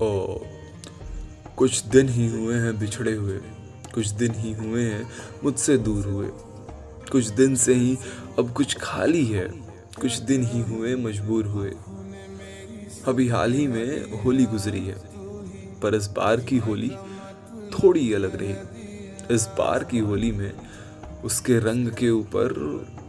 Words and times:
ओ 0.00 0.38
कुछ 1.56 1.84
दिन 1.84 2.08
ही 2.08 2.28
हुए 2.28 2.54
हैं 2.54 2.78
बिछड़े 2.78 3.12
हुए। 3.12 3.40
कुछ 3.94 4.06
दिन 4.06 4.32
ही 4.34 4.52
हुए 4.52 4.82
हैं 4.82 5.10
मुझसे 5.44 5.78
दूर 5.78 6.06
हुए। 6.06 6.28
कुछ 7.12 7.26
दिन 7.26 7.56
से 7.56 7.74
ही 7.74 7.98
अब 8.38 8.52
कुछ 8.52 8.76
खाली 8.78 9.26
है। 9.26 9.48
कुछ 10.00 10.18
दिन 10.18 10.46
ही 10.46 10.60
हुए 10.60 10.96
मजबूर 10.96 11.46
हुए। 11.46 11.70
अभी 13.06 13.28
हाल 13.28 13.52
ही 13.52 13.66
में 13.66 14.22
होली 14.22 14.44
गुजरी 14.44 14.86
है। 14.86 14.96
पर 15.80 15.94
इस 15.94 16.06
बार 16.06 16.40
की 16.40 16.58
होली 16.58 16.90
थोड़ी 17.70 18.12
अलग 18.12 18.36
रही। 18.36 18.54
इस 19.34 19.46
बार 19.46 19.84
की 19.84 19.98
होली 19.98 20.32
में 20.32 20.52
उसके 21.24 21.58
रंग 21.58 21.88
के 21.88 22.10
ऊपर 22.10 22.54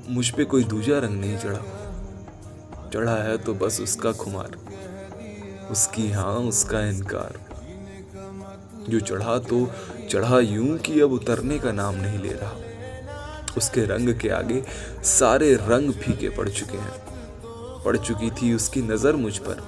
मुझ 0.10 0.30
पे 0.30 0.44
कोई 0.44 0.64
दूजा 0.64 1.00
रंग 1.00 1.20
नहीं 1.20 1.38
चढ़ा। 1.38 1.90
चढ़ा 2.94 3.16
है 3.16 3.38
तो 3.38 3.54
बस 3.54 3.82
उसका 3.82 4.12
खुमार। 4.12 4.52
उसकी 5.74 6.10
हाँ 6.12 6.36
उसका 6.48 6.80
इनकार। 6.82 7.40
जो 8.90 9.00
चढ़ा 9.00 9.38
तो 9.40 9.66
चढ़ा 10.10 10.40
यूँ 10.40 10.78
कि 10.78 11.00
अब 11.02 11.12
उतरने 11.12 11.60
का 11.60 11.72
नाम 11.72 11.96
नहीं 11.96 12.20
ले 12.20 12.34
रहा। 12.34 13.56
उसके 13.58 13.86
रंग 13.86 14.14
के 14.20 14.30
आगे 14.30 14.62
सारे 15.04 15.54
रंग 15.62 15.92
फीके 15.94 16.30
पड़ 16.30 16.48
चुके 16.50 16.78
हैं। 16.78 17.82
पड़ 17.86 17.96
चुकी 17.98 18.30
थी 18.32 18.54
उसकी 18.54 18.82
नज़र 18.82 19.16
मुझ 19.16 19.38
पर, 19.38 19.62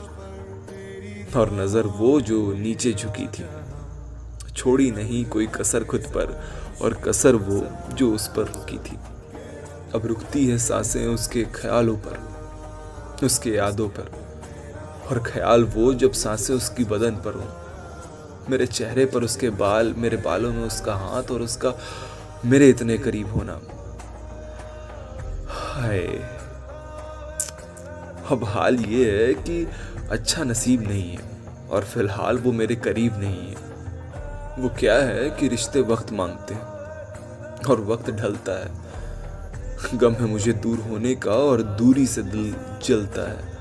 और 1.37 1.53
नज़र 1.53 1.87
वो 1.97 2.19
जो 2.21 2.41
नीचे 2.53 2.93
झुकी 2.93 3.27
थी। 3.27 3.45
छोड़ी 4.53 4.89
नहीं 4.91 5.23
कोई 5.25 5.47
कसर 5.55 5.83
खुद 5.83 6.05
पर, 6.07 6.39
और 6.81 6.93
कसर 7.05 7.35
वो 7.35 7.65
जो 7.93 8.11
उस 8.13 8.27
पर 8.27 8.45
रुकी 8.47 8.77
थी। 8.79 8.97
अब 9.95 10.05
रुकती 10.05 10.45
है 10.47 10.57
साँसें 10.57 11.05
उसके 11.07 11.43
ख्यालों 11.55 11.97
पर, 11.97 12.19
उसके 13.25 13.49
यादों 13.49 13.89
पर। 13.89 14.24
और 15.09 15.23
ख्याल 15.27 15.63
वो 15.63 15.93
जब 15.93 16.11
साँसें 16.11 16.55
उसकी 16.55 16.83
बदन 16.83 17.11
पर 17.11 17.33
हों। 17.33 17.65
मेरे 18.49 18.67
चेहरे 18.67 19.05
पर 19.05 19.23
उसके 19.23 19.49
बाल, 19.49 19.93
मेरे 19.97 20.17
बालों 20.17 20.53
में 20.53 20.63
उसका 20.63 20.95
हाथ 20.95 21.23
और 21.31 21.41
उसका 21.41 21.73
मेरे 22.45 22.69
इतने 22.69 22.97
करीब 22.97 23.33
होना। 23.33 23.59
हाय। 25.47 25.99
अब 28.31 28.43
हाल 28.43 28.75
ये 28.75 29.27
है 29.27 29.33
कि 29.33 29.67
अच्छा 30.11 30.43
नसीब 30.43 30.81
नहीं 30.81 31.11
है 31.11 31.29
और 31.71 31.83
फ़िलहाल 31.83 32.37
वो 32.37 32.51
मेरे 32.51 32.75
करीब 32.75 33.19
नहीं 33.19 33.47
है। 33.49 33.65
वो 34.59 34.69
क्या 34.69 34.95
है 34.95 35.29
कि 35.29 35.47
रिश्ते 35.47 35.81
वक्त 35.81 36.11
मांगते 36.11 36.53
हैं 36.53 36.61
और 37.69 37.81
वक्त 37.81 38.11
ढलता 38.11 38.63
है। 38.63 38.71
गम 39.97 40.13
है 40.13 40.25
मुझे 40.25 40.53
दूर 40.53 40.79
होने 40.79 41.15
का 41.15 41.31
और 41.31 41.61
दूरी 41.61 42.07
से 42.07 42.23
दिल 42.23 42.55
जलता 42.83 43.31
है। 43.31 43.54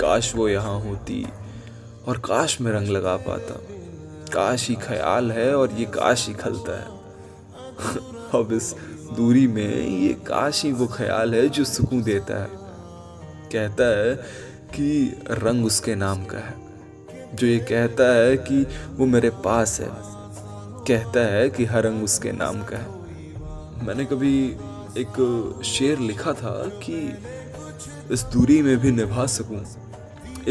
काश 0.00 0.34
वो 0.34 0.48
यहाँ 0.48 0.80
होती 0.80 1.26
और 2.08 2.18
काश 2.18 2.60
में 2.60 2.72
रंग 2.72 2.88
लगा 2.88 3.16
पाता। 3.16 3.54
काश 4.32 4.68
ही 4.68 4.74
ख्याल 4.74 5.32
है 5.32 5.56
और 5.56 5.72
ये 5.72 5.84
काश 5.84 6.28
ही 6.28 6.34
खलता 6.34 6.72
है। 6.72 6.86
अब 8.40 8.48
इस 8.52 8.74
दूरी 9.16 9.46
में 9.46 9.88
ये 9.88 10.12
काश 10.14 10.64
ही 10.64 10.72
वो 10.72 10.86
ख्याल 10.86 11.34
है 11.34 11.48
जो 11.48 11.64
सुकून 11.64 12.02
देता 12.02 12.42
है। 12.42 12.48
कहता 13.52 13.84
है 13.98 14.14
कि 14.74 15.20
रंग 15.30 15.64
उसके 15.66 15.94
नाम 15.94 16.24
का 16.24 16.38
है। 16.38 16.54
जो 17.34 17.46
ये 17.46 17.58
कहता 17.58 18.14
है 18.14 18.36
कि 18.36 18.66
वो 18.90 19.06
मेरे 19.06 19.30
पास 19.30 19.80
है। 19.80 19.90
कहता 20.84 21.20
है 21.20 21.50
कि 21.50 21.64
हर 21.64 21.82
रंग 21.82 22.04
उसके 22.04 22.32
नाम 22.32 22.62
का 22.62 22.76
है। 22.76 23.86
मैंने 23.86 24.04
कभी 24.04 24.48
एक 24.98 25.60
शेर 25.64 25.98
लिखा 25.98 26.32
था 26.32 26.68
कि 26.82 27.18
इस 28.10 28.22
दूरी 28.22 28.62
में 28.62 28.78
भी 28.78 28.90
निभा 28.90 29.26
सकूँ। 29.26 29.87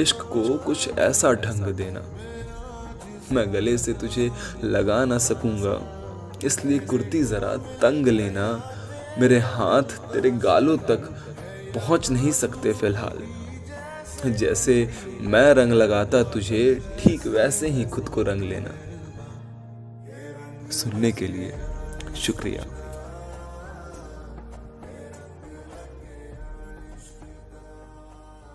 इश्क 0.02 0.22
को 0.22 0.58
कुछ 0.58 0.98
ऐसा 0.98 1.32
ढंग 1.34 1.66
देना। 1.74 2.02
मैं 3.32 3.54
गले 3.54 3.78
से 3.78 3.94
तुझे 3.94 4.32
लगा 4.64 5.06
ना 5.06 5.18
सकूँगा। 5.18 5.78
इसलिए 6.46 6.80
कुर्ती 6.80 7.24
ज़रा 7.24 7.56
तंग 7.58 8.08
लेना। 8.08 8.74
मेरे 9.20 9.40
हाथ 9.40 9.84
तेरे 9.84 10.32
गालों 10.32 10.78
तक 10.78 11.10
पहुँच 11.76 12.10
नहीं 12.10 12.32
सकते 12.32 12.74
फ़िलहाल। 12.74 14.32
जैसे 14.32 14.94
मैं 15.22 15.54
रंग 15.54 15.74
लगाता 15.74 16.24
तुझे, 16.24 16.82
ठीक 17.00 17.28
वैसे 17.28 17.68
ही 17.68 17.86
खुद 17.86 18.10
को 18.10 18.22
रंग 18.22 18.42
लेना। 18.42 18.74
सुनने 20.72 21.12
के 21.12 21.28
लिए 21.28 21.54
शुक्रिया। 22.16 22.87